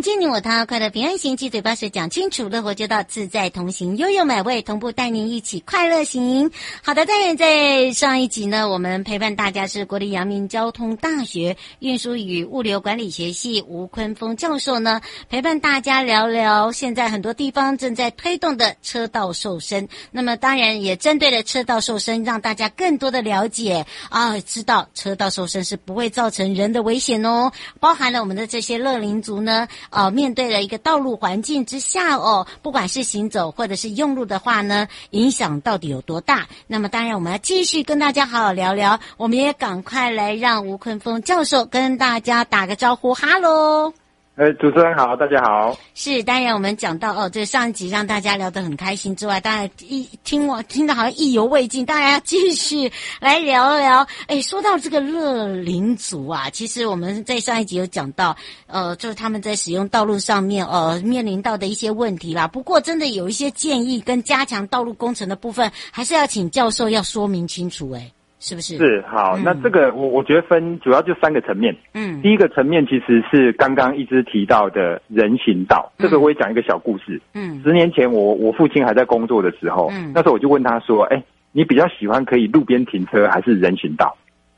[0.00, 6.50] 迎接你我他，快乐平安行，七嘴八舌讲清楚，乐活街道自在同行，悠悠美味同步带您一起快乐行。
[6.82, 19.86] 好的，当然在上一集呢，我们陪伴大家是国立阳明交通大学运输与物流管理学系吴坤峰教授呢，陪伴大家聊聊现在很多地方正在推动的车道瘦身。
[20.10, 29.68] 那么当然也针对了车道瘦身，让大家更多的了解啊，知道车道瘦身是不会造成人的危险哦，包含了我们的这些乐龄族呢。
[29.90, 36.46] 哦，面对了一个道路环境之下哦，不管是行走或者是用路的话呢，影响到底有多大？
[36.66, 38.98] 那么当然，我们要继续跟大家好好聊聊。
[39.16, 43.92] 我们也赶快来让吴坤峰教授跟大家打个招呼，哈喽。
[44.36, 45.76] 哎，主持人好，大家好。
[45.92, 54.06] 是，当然我们讲到哦，这上一集让大家聊得很开心之外，当然一听我听得好像意犹未尽，大家继续来聊聊。
[54.28, 58.34] 哎，说到这个乐龄族啊，其实我们在上一集有讲到，
[58.66, 62.46] 呃，就是他们在使用道路上面呃面临到的一些问题啦。
[62.46, 68.10] 不过真的有一些建议跟加强道路工程的部分，还是要请教授要说明清楚哎。
[68.40, 68.76] 是不是？
[68.78, 71.76] 是好，嗯、那这个我我觉得分主要就三个层面。
[71.94, 77.20] 嗯，第一个层面其实是刚刚一直提到的人行道，嗯、这个我也讲一个小故事。
[77.34, 84.16] 嗯，十年前我我父亲还在工作的时候，嗯，那时候我就问他说：“哎、欸，你比较喜欢可以路边停车还是人行道？”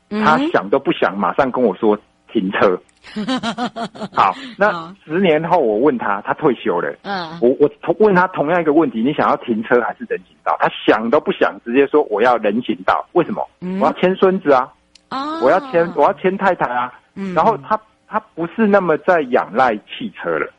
[0.09, 1.99] 嗯、他想都不想，马上跟我说
[2.33, 2.77] 停车。
[4.13, 6.93] 好，那十年后我问他，他退休了。
[7.03, 10.57] 嗯，我我问他同样一个问题，你想要停车还是人行道？
[10.59, 13.05] 他想都不想，直接说我要人行道。
[13.11, 13.47] 为什么？
[13.61, 14.67] 嗯、我要牵孙子啊！
[15.09, 16.91] 哦，我要牵我要牵太太啊！
[17.15, 20.51] 嗯，然后他他不是那么在仰赖汽车了。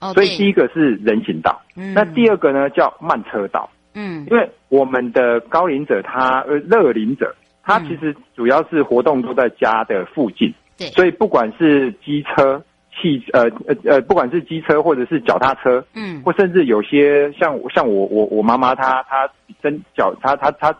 [0.00, 1.62] 哦，所以第一个是人行道。
[1.76, 3.70] 嗯，那第二个呢叫慢车道。
[3.94, 7.32] 嗯，因为我们的高龄者他呃乐龄者，
[7.62, 10.52] 他其实主要是活动都在家的附近。
[10.76, 19.28] 对，所以不管是机车、汽呃呃呃，不管是机车或者是脚踏车，嗯，或甚至有些像像我我我妈妈她她
[19.62, 20.74] 真脚她她她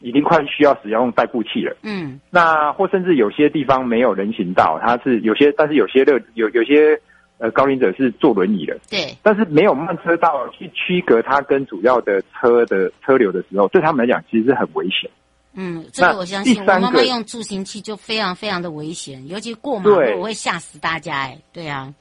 [0.00, 6.98] 已经快需要使用代步器了，嗯，那或甚至有些地方没有人行道，它是有些，但是有些的有有些
[7.38, 15.10] 呃高龄者是坐轮椅的，对，但是没有慢车道去区隔它跟主要的车的车流的时候，对他们来讲其实是很危险。
[15.54, 16.60] 嗯，这个我相信。
[16.60, 21.36] 我妈妈用助行器就非常非常的危险，尤其过马路我会吓死大家哎。
[21.52, 21.92] 对啊，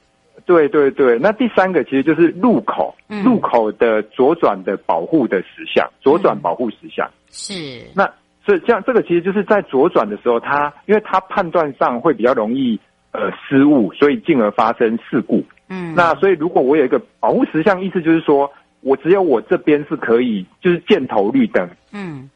[0.45, 1.17] 对对对。
[1.17, 7.81] 那第三个其实就是路口，嗯、路口的左转的保护的实像，左转保护实像、嗯、是。
[7.95, 8.05] 那
[8.45, 12.79] 所以这样，这个其实就是在左转的时候，他因为他判断上会比较容易
[13.11, 15.43] 呃失误，所以进而发生事故。
[15.69, 21.67] 嗯，那所以如果我有一个保护实像，意思就是说我只有我这边是可以，就是箭头绿灯。
[21.91, 22.29] 嗯。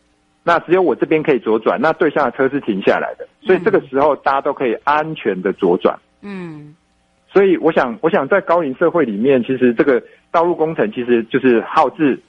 [0.43, 5.97] 那只有我这边可以左转，那对向的车是停下来的，所以这个时候大家都可以安全的左转。
[6.21, 6.75] 嗯，
[7.31, 12.21] 所以我想，我想在高龄社会里面，其实这个道路工程其实就是号志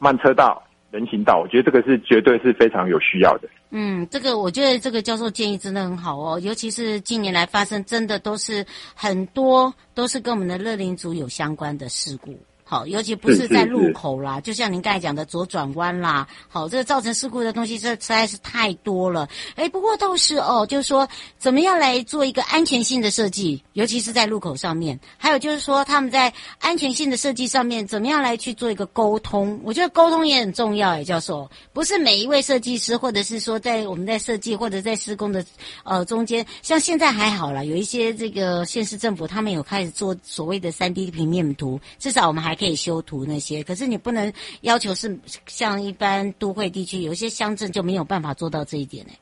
[0.00, 3.48] 慢车道、人行道，我觉得这个是绝对是非常有需要的。
[3.70, 12.36] 嗯，这个我觉得这个教授建议真的很好哦，尤其是近年来发生，真的都是很多都是跟我们的乐龄族有相关的事故。
[12.70, 19.28] 好，尤其不是在路口啦，就像您刚才讲的左转弯啦，好，这个造成事故的东西这实在是太多了。
[19.56, 29.60] 哎，不过倒是哦，就是说怎么样来做一个安全性的设计，尤其是在路口上面，还有就是说他们在安全性的设计上面，怎么样来去做一个沟通？
[29.64, 35.44] 我觉得沟通也很重要，哎，教授，不是每一位设计师，或者是说在我们在设计或者在施工的
[35.82, 42.59] 呃中间，像现在还好了，有一些这个县市政府他们有开始做所谓的三 D 平面图，至少我们还。
[42.60, 44.30] 可以修图那些，可是你不能
[44.60, 49.12] 要求是像一般都会地区，有一些乡镇就没有办法做到这一点呢。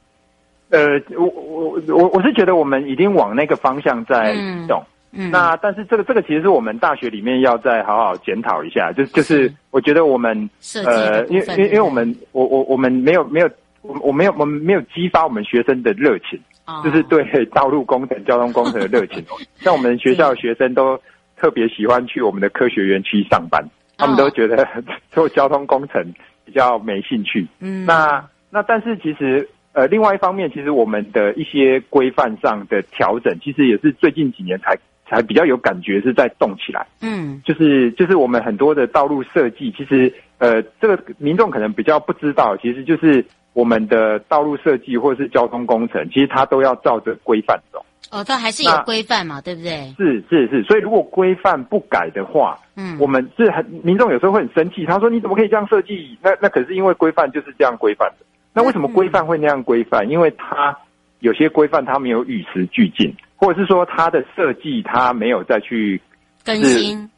[0.71, 4.83] 呃，我我我我是觉得我们已经往那个方向在移动。
[5.13, 10.51] 嗯，嗯那但是这个这个其实是我们大学里面要再好好检讨一下，就就是我觉得我们
[10.85, 13.49] 呃，因为因为因为我们我我我们没有没有
[13.83, 17.25] 我我没有我们没有激发我们学生的热情，哦、就是对
[17.55, 19.25] 道路工程、交通工程的热情。
[19.63, 21.01] 像我们学校的学生都。
[21.39, 23.65] 特别喜欢去我们的科学园区上班，
[23.97, 24.67] 他们都觉得
[25.11, 26.05] 做交通工程
[26.45, 27.47] 比较没兴趣。
[27.61, 34.77] 嗯，那那但是其实呃，另外一方面，其实我们的一些规范上的调整，其实也是最近几年才
[35.07, 36.87] 才比较有感觉是在动起来。
[37.01, 47.85] 嗯，就是就是我们很多的道路设计，其实呃，这个民众可能比较不知道，其实就是我们的道路设计或者是交通工程，其实它都要照着规范走。
[48.11, 49.95] 哦，它还是有规范嘛，对不对？
[49.99, 56.17] 是是是，所以如果规范不改的话，嗯，我们是很民众有时候会很生气，他说你怎么可以这样设计？
[56.23, 58.25] 那那可是因为规范就是这样规范的。
[58.55, 60.09] 那为什么规范会那样规范？
[60.09, 60.75] 因为它
[61.21, 66.01] 有些规范它没有与时俱进，或者是说它的设计它没有再去
[66.45, 67.11] 更新，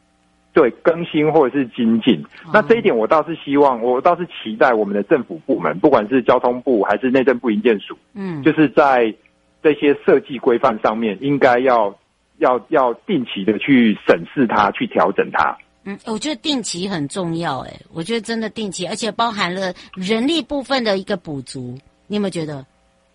[0.52, 2.20] 对，更新或者是精进。
[2.46, 2.50] 哦。
[2.52, 9.14] 那这一点我倒是希望，我倒是期待我们的政府部门，不管是交通部还是内政部营建署，嗯，就是在。
[9.62, 11.94] 这些设计规范上面，应该要
[12.38, 15.56] 要要定期的去审视它，去调整它。
[15.84, 21.78] 嗯，我觉得定期很重要，哎，我觉得真的定期，而且包含了人力部分的一个补足。
[22.06, 22.64] 你有没有觉得？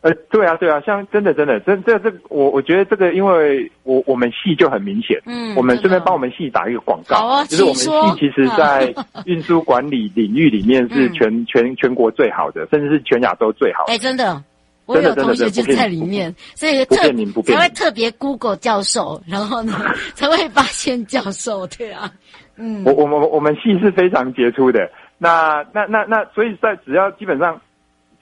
[0.01, 8.93] 呃，对啊，对啊，像真的真的，真这这，我我觉得这个，因为我我们系就很明显，嗯，我们顺便帮我们系打一个广告，好啊，就是我们系其实在
[9.25, 13.93] 运输管理领域里面是全、嗯、全全国最好的，甚至是全亚洲最好的。
[13.93, 14.43] 哎，真的。
[14.85, 16.95] 我有同学就在里面，所以特
[17.43, 19.73] 才会特别 Google 教授，然后呢
[20.13, 22.11] 才会发现教授，对啊，
[22.55, 24.87] 嗯，我我们我们系是非常杰出的，
[25.17, 27.59] 那那那那，所以在只要基本上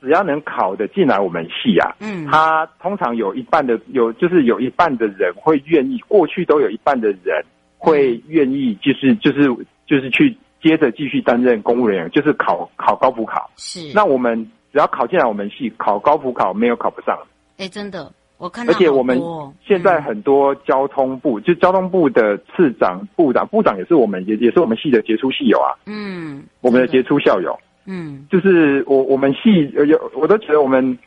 [0.01, 7.43] 只要能考的进来我们系啊，嗯，他通常有一半的有就是有一半的人会愿意，过去都有一半的人
[7.77, 9.53] 会愿意，就是就是
[9.85, 14.49] 就是去接着继续担任公务人员，就是考考高补考，是，那我们。
[14.73, 17.15] 只要考进来我们系，考高普考没有考不上。
[17.59, 18.73] 哎，真的，我看到。
[18.73, 19.21] 而且我们
[19.63, 25.77] 现在很多交通部，嗯、就交通部的次长、部长、部长也是我们，也也是我们系的杰出系友啊。
[25.85, 27.55] 嗯，我们的杰出校友。
[27.85, 30.97] 嗯，就是我我们系有，我都觉得我们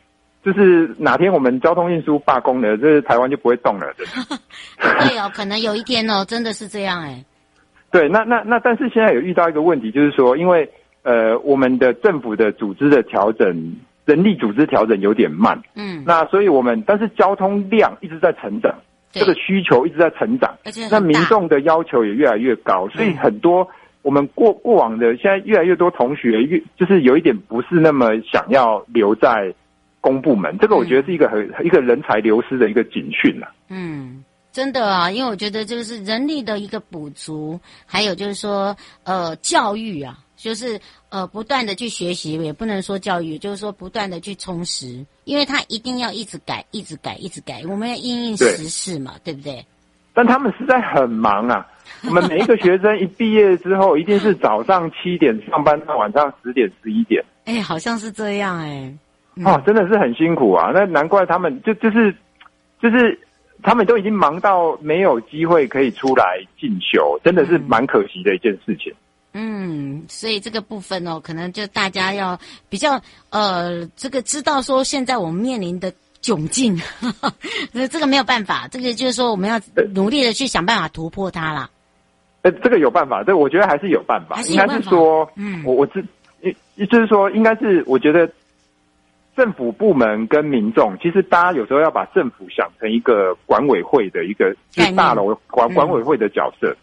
[0.45, 3.93] 就是哪天我们交通运输罢工了，这、就是、台湾就不会动了。
[4.79, 7.21] 对哦，可能有一天哦，真的是这样哎。
[7.91, 10.71] 对，那那那，但是现在有遇到一个问题，就是说，因为。
[11.07, 15.57] 呃，我们的政府的组织的调整，人力组织调整有点慢。
[15.73, 18.75] 嗯，那所以我们，但是交通量一直在成长，
[19.09, 23.65] 这个需求一直在成长，而且那民众的要求也越来越高，所以很多
[24.01, 29.53] 我们过过往的，现在越来越多同学越就是有一点不是那么想要留在
[30.01, 33.47] 公部门，这个我觉得是一个很一个人才流失的一个警讯了。
[33.69, 34.25] 嗯。
[34.49, 40.17] 真的啊，因为我觉得这个是人力的一个补足，还有就是说，呃，教育啊，
[40.47, 40.79] 就是
[41.09, 49.65] 呃，不断的去学习，也不能说教育，就是说不断的去充实，因为他一定要一直改，一直改，一直改，我们要因应时事嘛，对，对不对？
[50.13, 51.67] 但他们实在很忙啊，
[52.05, 58.97] 我们每一个学生一毕业之后，一定是早上七点上班到晚上十点十一点，哎，好像是这样哎，
[59.35, 62.15] 嗯、哦，真的是很辛苦啊，那难怪他们就就是
[62.81, 63.19] 就是。
[63.63, 68.93] 他们都已经忙到没有机会可以出来进修，真的是蛮可惜的一件事情。
[68.93, 68.95] 嗯，
[70.07, 76.79] 所以这个部分哦，可能就大家要比较呃，这个知道说现在我们面临的窘境，
[77.71, 79.59] 那 这个没有办法，这个就是说我们要
[79.93, 81.69] 努力的去想办法突破它啦。
[82.41, 86.03] 呃，这个有办法，这我觉得还是有办法，办法应该是说，嗯，我我知，
[86.89, 88.29] 就是说，应该是我觉得。
[89.37, 96.71] 政府部门跟民众，其实大家有时候要把政府想成一个管委会的一个，就是大楼管管委会的角色。
[96.71, 96.77] 嗯，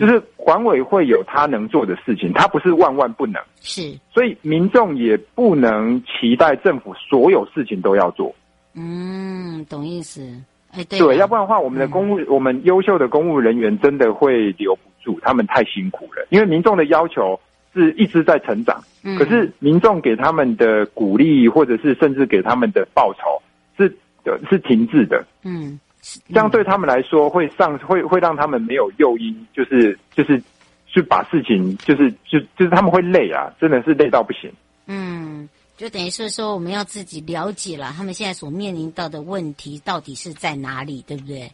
[0.00, 3.42] 就是管委会有他能做的事情，他不是万万不能。
[3.60, 8.34] 是，所以民众也不能期待政府所有事情都要做。
[8.74, 10.22] 嗯，懂意思。
[10.72, 16.26] 哎，对，对，要不然的话，我们的公务，嗯、我们优秀的公务人员真的会留不住，他们太辛苦了。
[16.30, 17.38] 因为民众的要求
[17.72, 23.40] 是一直在成长，嗯，可是民众给他们的鼓励，或者是甚至给他们的报酬
[23.78, 23.94] 是
[24.50, 25.78] 是停滞的，嗯，
[26.28, 30.42] 这样对他们来说会上会会让他们没有诱因，就是就是
[30.86, 34.50] 去把事情就是就就是他们会累啊，真的是累到不行，
[34.86, 35.48] 嗯。
[35.76, 41.52] 就等于是说，我们要自己了解了他们现在所面临到的问题到底是在哪里，对不对？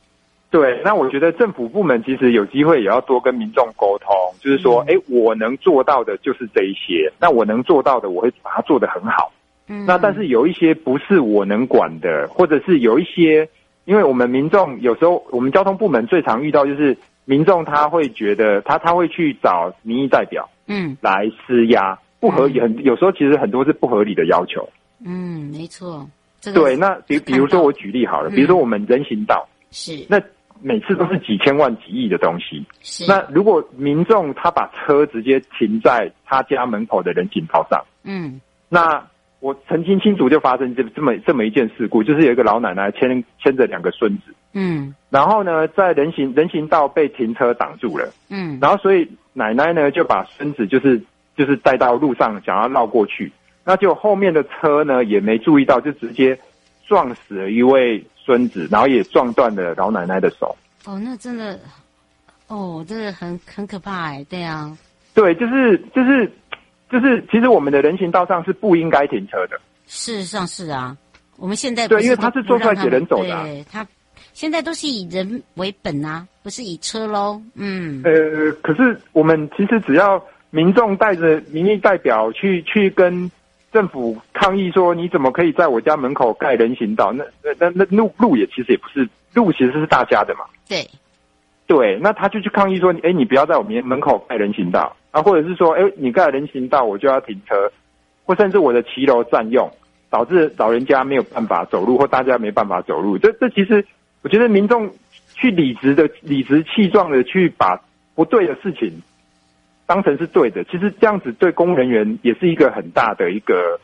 [0.48, 9.32] 对，那我觉得政府部门其实有机会也要多跟民众沟通，就是说，哎、嗯，我能做到的就是这一些，那我能做到的，我会把它做得很好。
[9.66, 13.48] 嗯，那但是有一些不是我能管的，或者是有一些，
[13.84, 21.98] 因为我们民众有时候，我们交通部门最常遇到就是民众他会觉得他他会去找民意代表，嗯，来施压。
[22.20, 24.68] 不合理，很有时候其实很多是不合理的要求。
[25.04, 26.08] 嗯，没错。
[26.54, 30.22] 对，那比比如说我举例好了，比如说我们人行道是，那
[30.60, 32.64] 每次都是几千万、几亿的东西。
[32.80, 33.04] 是。
[33.08, 39.04] 那如果民众他把车直接停在他家门口的人行道上，嗯，那
[39.42, 50.98] 我曾经清楚就发生这这么这么一件事故，就是有一个老奶奶牵牵着两个孙子，嗯，然后呢，在人行人行道被停车挡住了，嗯，然后所以奶奶呢就把孙子就是。
[51.34, 53.32] 就是带到路上，想要绕过去，
[53.64, 56.38] 那就后面的车呢也没注意到，就直接
[56.86, 60.54] 撞死了一位孙子，然后也撞断了老奶奶的手。
[60.84, 61.58] 哦，那真的，
[62.48, 64.76] 哦，这个很很可怕哎，对啊，
[65.14, 66.30] 对，就是就是
[66.92, 69.58] 就是，其实我们的人行道上是不应该停车的。
[69.86, 70.96] 事实上是啊，
[71.38, 73.84] 我们现在对，因为他是做出来给人走的，啊，对，他
[74.34, 77.42] 现在都是以人为本啊，不是以车喽。
[77.54, 80.22] 嗯，呃，可是我们其实只要。
[80.54, 83.30] 民众带着民意代表去去跟
[83.72, 87.10] 政府抗议说：“你怎么可以在我家门口盖人行道？
[87.10, 90.86] 那那那那路路也其实也不是路，其实是大家的嘛。”对，
[91.66, 97.70] 对，那他就去抗议说：“哎，你不要在我们门口盖人行道啊，或者是说，哎，你盖人行道，我就要停车，
[98.24, 99.70] 或甚至我的骑楼占用，
[100.10, 103.16] 导致老人家没有办法走路，或大家没办法走路。
[103.16, 103.86] 这这其实，
[104.22, 104.90] 我觉得民众
[105.34, 107.80] 去理直的理直气壮的去把
[108.16, 108.92] 不对的事情。”
[109.84, 113.78] 当成是对的，其实这样子对公务人员也是一个很大的一个，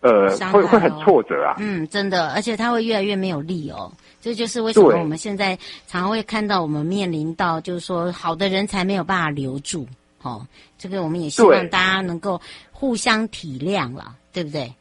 [0.00, 1.56] 呃，哦、会会很挫折啊。
[1.58, 3.92] 嗯，真的，而且他会越来越没有力哦。
[4.22, 9.86] 这就是为什么我们现在常会看到我们面临到，就是说好的人才没有办法留住。
[10.22, 10.46] 哦，
[10.78, 12.40] 这个我们也希望大家能够
[12.72, 14.72] 互相体谅了，对不对？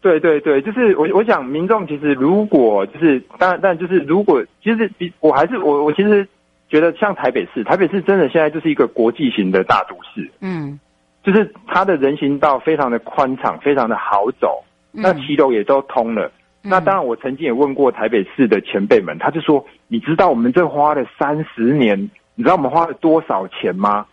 [0.00, 6.26] 对对对，就是我我想民众其实如果就是当然，但就是如果其实比我还是我我其实。
[6.70, 10.30] 觉得像台北市，台北市真的现在就是一个国际型的大都市。
[10.40, 10.78] 嗯，
[11.24, 14.62] 就是它的人行道非常的宽敞，非常的好走，
[14.92, 16.30] 嗯、那骑楼也都通了。
[16.62, 21.98] 嗯、那当然，我曾经也问过台北市的前辈们，他就说：“你知道我们这花了三十年，
[22.34, 24.04] 你知道我们花了多少钱吗？”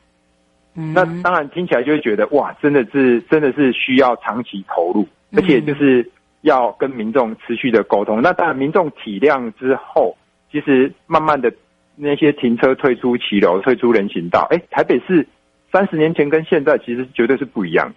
[0.76, 6.10] 嗯，那当然听起来就会觉得哇，真的是真的是需要长期投入，而且就是
[6.42, 8.22] 要跟民众持续的沟通。
[8.22, 10.16] 那当然，民众体谅之后，
[10.52, 11.52] 其实慢慢的。
[11.98, 15.26] 那些停车退出骑楼、退出人行道，哎，台北市
[15.72, 17.90] 三十年前跟现在其实绝对是不一样。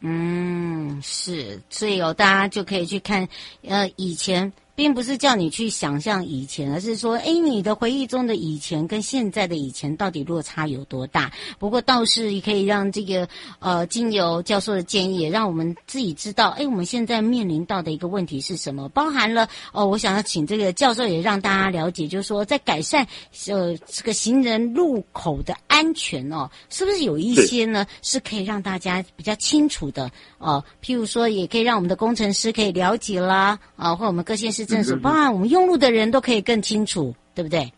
[0.00, 3.28] 嗯，是，所以有大家就可以去看，
[3.62, 4.52] 呃，以前。
[4.74, 11.32] 并不是叫你去想象以前，而是说，哎，你的回忆中的以前跟现在的以前到底落差有多大？
[11.60, 13.28] 不过倒是也可以让这个
[13.60, 18.88] 呃，经由教授的建议，也让我们自己知道，哎，我们现在面临到的一个问题是什么？
[18.88, 23.06] 包含了哦，我想要请这个教授也让大家了解，就是说，在改善
[23.46, 30.64] 呃这个行人路口的安全哦，是不是有一些呢是可以让大家比较清楚的哦？
[30.82, 34.63] 譬如说，也可以让我们的工程师可以了解啦，啊，或我们各县市。
[34.64, 37.72] 正是，包含我们用路的人都可以更清楚，对不对？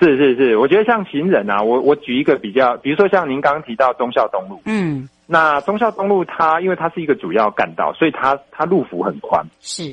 [0.00, 9.44] 是是是，我觉得像行人啊，我我举一个比较，比如说像您刚刚提到忠孝东路，嗯，那忠孝东路它因为它是一个主要干道，所以它它路幅很宽。
[9.60, 9.92] 是，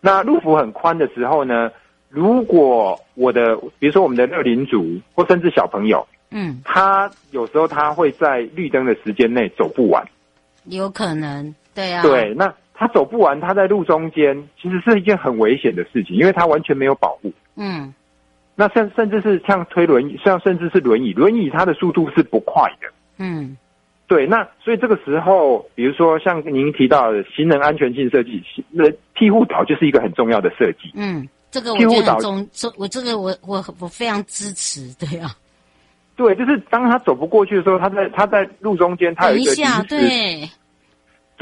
[0.00, 1.72] 那路幅很宽的时候呢，
[2.08, 10.06] 如果我的比如说我们的乐龄族或甚至小朋友，嗯，他有时候他会在绿灯的时间内走不完，
[10.66, 12.54] 有可能，对啊，对，那。
[12.82, 17.32] 他走不完，他在路中间，其实是一件很危险的事情，因为他完全没有保护。
[17.54, 17.94] 嗯，
[18.56, 22.88] 那甚甚至是像推轮椅，像甚至是轮椅，轮椅它的速度是不快的。
[23.18, 23.56] 嗯，
[24.08, 30.90] 对，那所以这个时候，比如说像您提到的行人安全性设计，那庇护岛就是一个很重要的设计。
[30.96, 35.30] 嗯，这个我觉得很重，这我这个我我我非常支持，对啊。
[36.16, 40.50] 对，就是当他走不过去的时候，他在他在路中间，他有一个下对。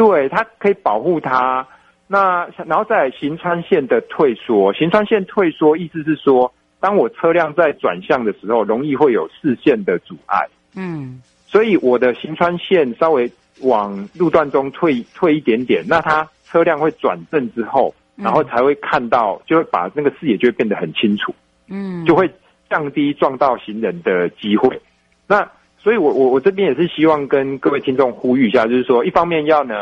[0.00, 1.66] 对，它可以保护它。
[2.06, 10.38] 那然后再行穿线的退缩，行穿线退缩意思是说，当我车辆在转向的时候，容易会有视线的阻碍。
[10.74, 13.30] 嗯，所以我的行穿线稍微
[13.60, 21.34] 往路段中退退一点点，那它车辆会转正之后，然后才会看到，就会把那个视野就会变得很清楚，
[21.68, 22.26] 嗯，就会
[22.70, 24.80] 降低撞到行人的机会。
[25.26, 25.46] 那
[25.82, 29.76] 所以我我我这边也是希望跟各位听众呼吁一下，就是说，一方面要能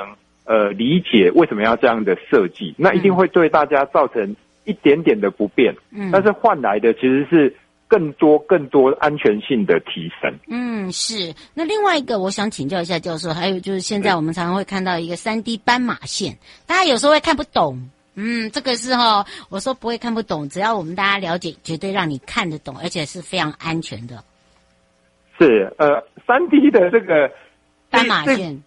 [0.44, 7.54] 呃理解为什么要这样的设计，那一定会对大家造成一点点的不便，嗯，但是换来的其实是。
[7.90, 10.30] 更多更多安全性的提升。
[10.46, 11.34] 嗯，是。
[11.54, 16.36] 那另外一个，我想请教一下教授，还有就是现在我们常常会看到一个三 D 斑马线，
[16.66, 17.88] 大家有时候会看不懂。
[18.14, 24.22] 嗯，这个是哈，我说不会看不懂，只要我们大家了解，绝对让你看得懂，而且是非常安全的。
[25.38, 27.30] 是，呃，三 D 的这个
[27.90, 28.62] 斑马线，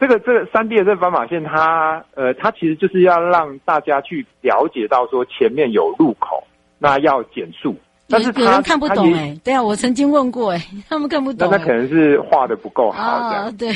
[0.00, 6.42] 这个这个三 D 的这个斑马线，它呃，它其实就是要让大家去了解到说前面有路口，
[6.78, 7.76] 那要减速。
[8.06, 11.48] 但是有人看不懂哎，对啊，我曾经问过哎，他们看不懂。
[11.50, 13.02] 那他可能是画的不够好。
[13.02, 13.70] 哦，对，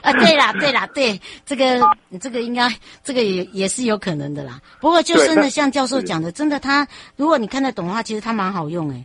[0.00, 1.80] 啊，对啦，对啦，对，这个
[2.20, 2.68] 这个应该
[3.02, 4.60] 这个也也是有可能的啦。
[4.80, 9.04] 不过就真的像教授讲的，真的他如果你看得懂的话，其实他蛮好用哎。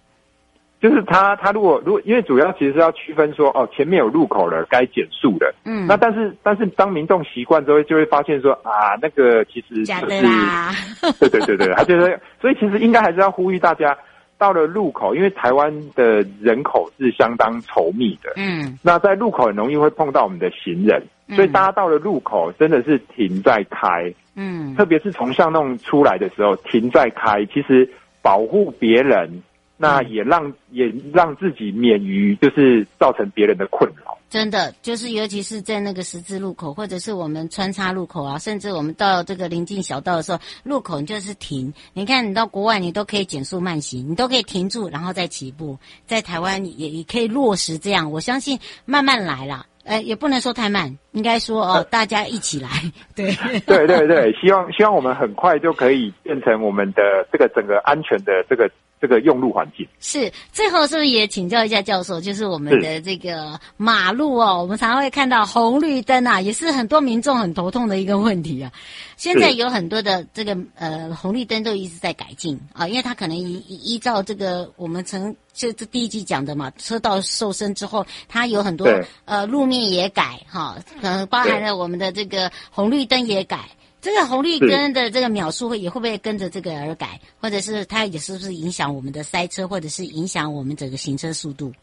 [0.80, 5.54] 就是他他如果如果因为主要其实是要区分说哦，前面有路口了，该减速的。
[5.66, 5.88] 嗯。
[5.88, 10.72] 那但是但是当民众习惯之后，就会发现说啊，那个其实假的啦。
[11.20, 13.98] 对对对对，他觉得，所以其实应该还是要呼吁大家。
[14.40, 27.90] 到了路口，因为台湾的人口是相当稠密的，嗯，那在路口很容易会碰到我们的行人，嗯、所以大家到了路口真的是停在开，嗯，特别是从巷弄出来的时候停在开，其实
[28.22, 29.42] 保护别人，
[29.78, 34.18] 那也让也让自己免于就是造成别人的困扰。
[34.30, 41.74] 真的，就是尤其是在那个十字路口，或者是我们穿插路口啊，甚至我们到这个临近小道的时候，路口你就是停。
[41.94, 45.80] 你看，你到国外，你都可以减速慢行，你都可以停住，然后再起步。
[46.06, 49.66] 在台湾也也可以落实这样，我相信慢慢来啦。
[49.86, 52.70] 呃，也不能说太慢，应该说哦，大家一起来。
[53.16, 58.70] 对，对对对，希望希望我们很快就可以变成我们的这个整个安全的这个。
[59.00, 62.20] 这个用路环境是最后是不是也请教一下教授？
[62.20, 68.72] 就是我们的这个马路哦，我们常常会看到红绿灯啊，也是很多民众很头痛的一个问题啊。
[69.16, 78.88] 现在有很多的这个呃红绿灯都一直在改进啊，因为它可能依依照这个我们曾就这第一季讲的嘛，车道瘦身之后，它有很多
[79.26, 83.60] 呃路面也改哈，可能包含了我们的这个红绿灯也改。
[84.08, 91.74] 这个红绿灯的这个秒数会也会不会跟着这个而改，或者是它也是不是影响我们的塞车，或者是影响我们整个行车速度？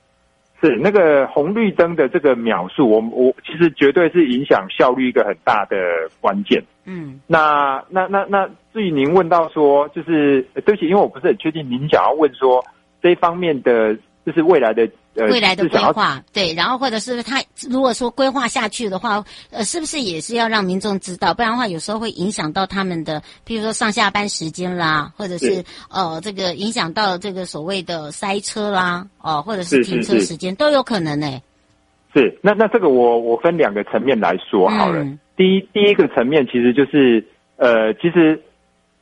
[0.63, 5.77] 是那个红绿灯的这个秒数，我我其实绝对是影响效率一个很大的
[6.19, 6.65] 关键。
[6.87, 12.65] 嗯，那那那那至于您问到说，就是对不起，因为我不是很确定您想要问说
[13.03, 13.95] 这一方面的。
[14.25, 21.33] 就是未来的呃，未来的规划对，然后或者是他如果说规划下去的话，呃，是不是也是要让民众知道？
[21.33, 31.43] 不然的话，有时候会影响到他们的，譬如说上下班时间啦，或者是，是呃，这个影响到这个所谓的塞车啦，哦、呃，或者是停车时间都有可能呢、欸。
[32.13, 35.03] 是，那那这个我我分两个层面来说好了。
[35.05, 37.25] 嗯、第一第一个层面其实就是
[37.57, 38.43] 呃，其实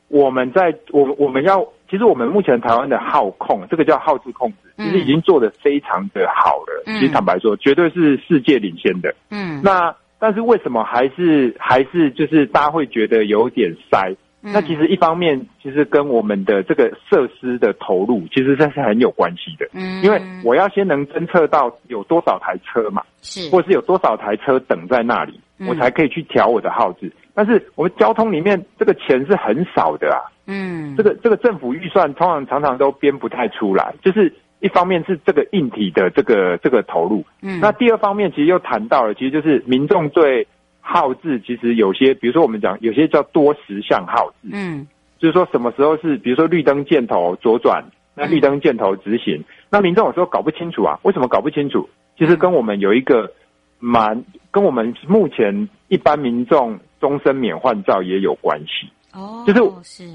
[0.09, 1.67] 我们在我我们要。
[1.93, 6.83] 其实我们目前台湾的号控，这个叫号志控制，其实已经做得非常的好了。
[6.87, 9.15] 嗯、其实坦白说，绝对是世界领先的。
[9.31, 14.11] 嗯，那但是为什么还是还是就是大家会觉得有点塞？
[14.41, 19.69] 嗯、那其实一方面，其实跟我们的这个设施的投入，其实这是很有关系的。
[19.75, 27.13] 嗯，因为我要先能侦测到有多少台车嘛，是，或者是有多少台车等在那里，嗯、我才可以去调我的号志。
[27.35, 30.21] 但是我们交通里面这个钱是很少的啊。
[30.47, 40.47] 嗯，这个这个政府预算通常常常都编不太出来，就是一方面是这个硬体的这个这个投入，嗯，那第二方面其实又谈到了，其实就是民众对
[40.81, 44.87] 号志其实有些，比如说我们讲有些叫多时向号志，嗯，
[45.19, 47.85] 就是说什么时候是比如说绿灯箭头左转，
[48.17, 51.89] 那绿灯箭头直行，那民众有时候搞不清楚啊，为什么搞不清楚？
[52.19, 53.33] 其实跟我们有一个
[53.79, 58.89] 蛮跟我们目前一般民众终身免换照也有关系。
[59.13, 59.61] 哦，就是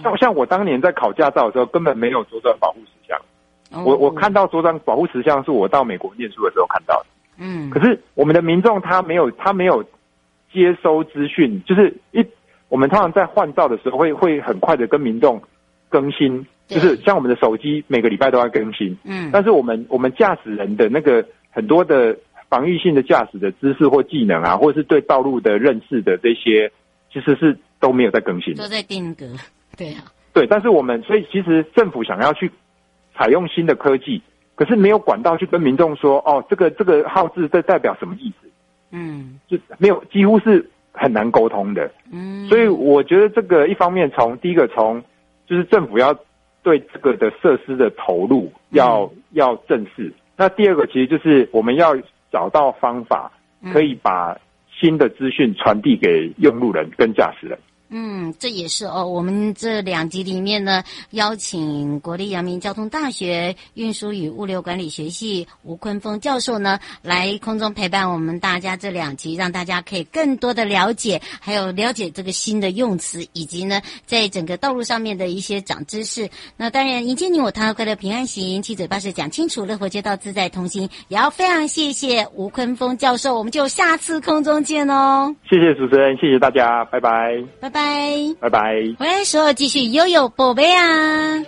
[0.02, 3.20] 像像我当年在考驾照的时候，根本没有左转保护实像。
[3.74, 7.06] 哦、我我看到左转保护实像是我到美国念书的时候看到的。
[7.38, 9.84] 嗯，可是我们的民众他没有他没有
[10.52, 12.26] 接收资讯，就是一
[12.70, 15.42] 我们通常在换照的时候会会很快的跟民众
[15.90, 18.98] 更新，就是像我们的手机每个礼拜都要更新。
[19.04, 22.18] 嗯，但是我们我们驾驶人的那个很多的
[22.50, 26.72] 防御性的驾驶的知识或技能啊，或者是对道路的认识的这些，
[27.12, 27.58] 其实是。
[27.80, 29.24] 都没有在更新，都在定格，
[29.78, 32.50] 对啊，对，但是我们所以其实政府想要去
[33.16, 34.20] 采用新的科技，
[34.56, 38.50] 可是没有管道去跟民众说，哦，这个这个号字这代表什么意思？
[38.90, 41.92] 嗯，就没有，几乎是很难沟通的。
[42.12, 45.00] 嗯，所以我觉得这个一方面从第一个从
[45.46, 46.12] 就是政府要
[46.64, 51.96] 对这个的设施的投入要、嗯、要正视，那第二个其实就是我们要
[52.38, 53.32] 找到方法，
[53.74, 54.38] 可以把
[54.72, 57.58] 新的资讯传递给用路人跟驾驶人。
[57.90, 59.06] 嗯，这也是哦。
[59.06, 76.30] 我们这两集里面呢，邀请国立阳明交通大学运输与物流管理学系吴坤峰教授呢，来空中陪伴我们大家这两集，让大家可以更多的了解，还有了解这个新的用词，以及呢，在整个道路上面的一些长知识。
[76.58, 80.90] 那当然，迎接你我他快乐平安行，七嘴八舌讲清楚，乐活街道自在同行。
[81.08, 85.34] 也要非常谢谢吴坤峰教授，我们就下次空中见哦。
[85.50, 87.77] 谢谢主持人，谢谢大家，拜拜，拜拜。
[87.78, 88.74] 拜拜拜！
[89.00, 91.44] 回来的时候继续悠悠宝贝啊。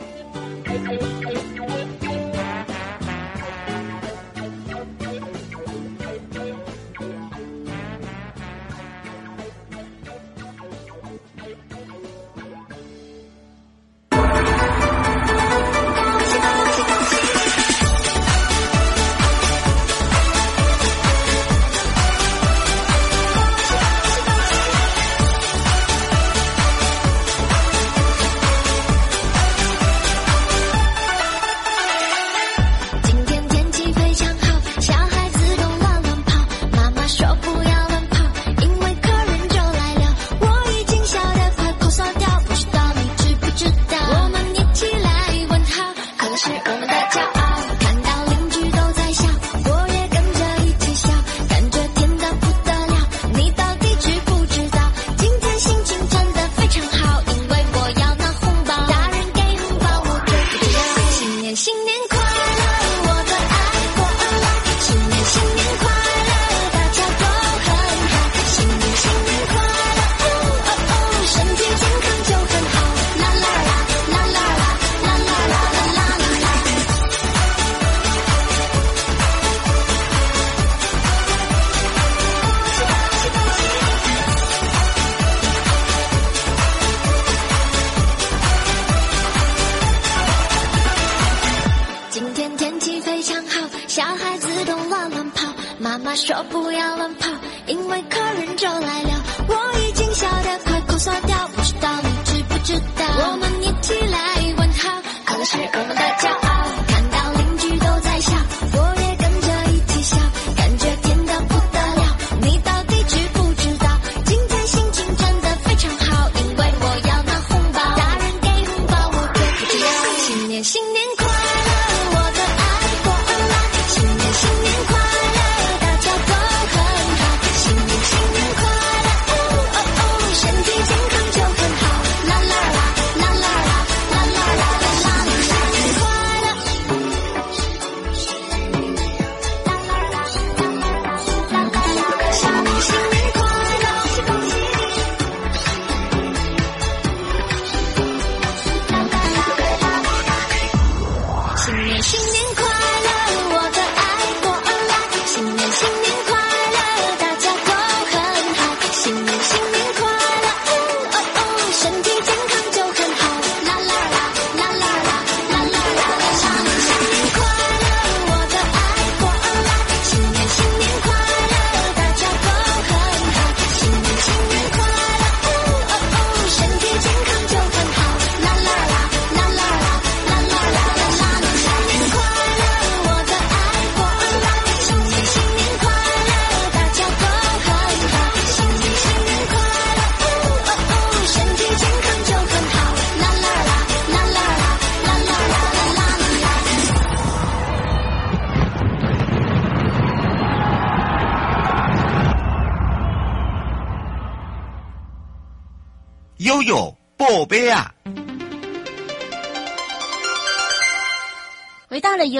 [93.89, 97.27] 小孩子都乱乱跑，妈妈说不要乱跑，
[97.65, 99.09] 因为客人就来了。
[99.47, 103.05] 我已经笑得快哭，傻掉，不知道你知不知道。
[103.31, 106.48] 我们一起来问好，可是我们的骄傲。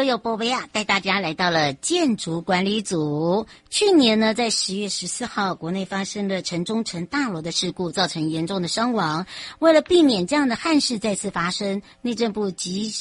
[0.10, 3.46] 友波维亚，带大家来到了建筑管理组。
[3.70, 9.26] 去年呢，在十月十四号，国内发生了城中城大楼的事故，造成严重的伤亡。
[9.60, 12.92] 为了避免这样的憾事再次发生，内政部及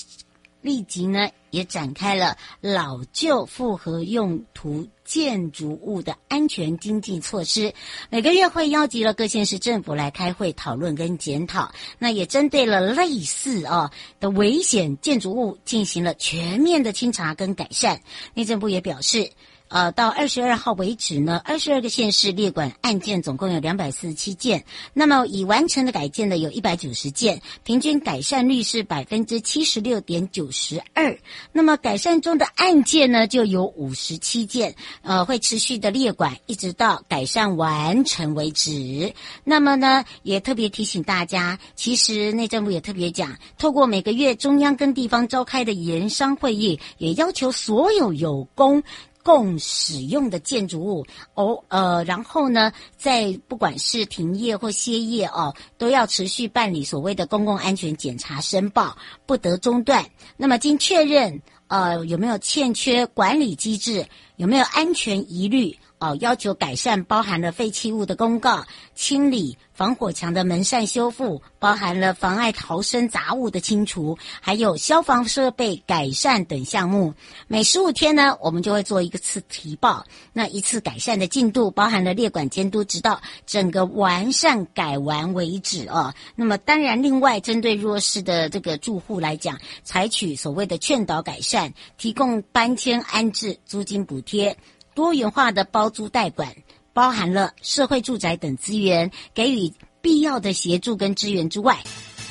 [0.60, 7.72] 立即呢也展开了老旧复合用途建筑物的安全经济措施，
[8.10, 11.72] 每个月会邀集了各县市政府来开会讨论跟检讨。
[11.98, 13.90] 那也针对了类似啊
[14.20, 18.00] 的危险建筑物进行了全面的清查跟改善。
[18.34, 19.30] 内政部也表示。
[19.68, 31.18] 呃，到二十二号为止呢，二十二个县市列管案件总共有两百四十七件，那么已完成的改建的有一百九十件，平均改善率是百分之七十六点九十二。
[31.52, 39.12] 那么改善中的案件呢，就有五十七件，呃，会持续的列管，一直到改善完成为止。
[39.44, 48.82] 那么呢，也特别提醒大家，其实内政部也特别讲，透过每个月中央跟地方召开的研商会议，也要求所有有功。
[49.22, 60.04] 共使用的建筑物哦，呃，然后呢，在不管是停业或歇业哦，都要持续办理所谓的公共安全检查申报，不得中断。
[60.36, 65.76] 那么经确认，呃，有没有欠缺管理机制，有没有安全疑虑？
[65.98, 77.14] 哦，要求改善包含了废弃物的公告、清理防火墙的门扇修复，包含了妨碍逃生杂物的清除，还有消防设备改善等项目。
[77.46, 80.04] 每十五天呢，我们就会做一个次提报。
[80.32, 86.14] 那一次改善的进度，包含了列管监督，直到整个完善改完为止哦。
[86.36, 94.56] 那么当然，另外针对弱势的这个住户来讲，采取所谓的劝导改善，提供搬迁安置租金补贴。
[94.98, 96.48] 多元化的包租代管，
[96.92, 101.78] 包含了社会住宅等资源，给予必要的协助跟支援之外，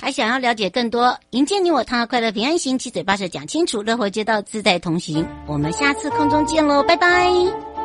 [0.01, 5.25] 还想要了解更多，迎接你我他，快乐平安行，七嘴八舌讲清楚，乐活街道自在同行。
[5.47, 7.76] 我们下次空中见喽，拜拜。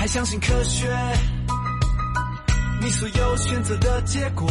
[0.00, 0.88] 还相信科学
[2.80, 4.48] 你所有选择的结果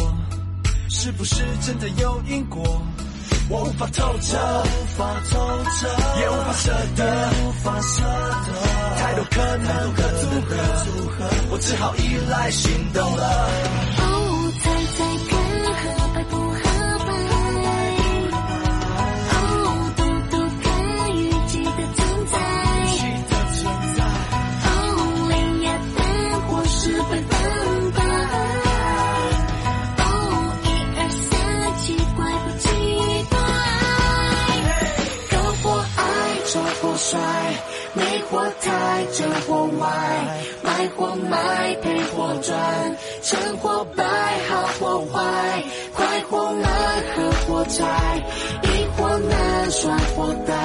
[0.88, 2.62] 是不是真的有因果？
[3.48, 5.88] 我无法透彻无法透彻
[6.20, 8.00] 也无法舍得无法舍
[8.46, 8.52] 得
[8.96, 10.56] 太多可能的组合
[11.50, 13.50] 我只好依赖行动了。
[14.60, 15.34] 猜猜看
[15.74, 15.82] 合
[16.14, 16.69] 不合
[39.20, 39.86] 成或坏，
[40.62, 44.02] 买或卖，赔或赚，成或败，
[44.48, 45.62] 好或坏，
[45.94, 46.64] 快或慢，
[47.14, 48.16] 和或差，
[48.62, 50.59] 赢或难，双或大。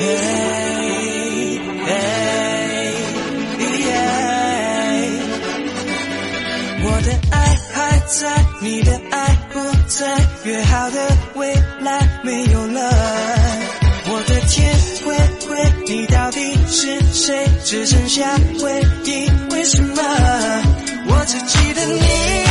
[0.00, 0.04] 嘿
[1.84, 1.90] 嘿
[3.80, 3.90] 耶
[6.84, 7.36] 我的爱
[7.72, 9.58] 还在你的爱不
[9.88, 10.06] 在
[10.44, 10.96] 约好的
[11.34, 12.78] 未来没有了。
[14.10, 14.72] 我的天
[15.04, 15.16] 灰
[15.48, 15.50] 灰
[15.86, 17.48] 你到底是谁？
[17.64, 20.00] 只剩下回忆为什么？
[21.08, 22.47] 我只记得你。